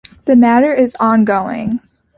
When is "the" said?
0.25-0.35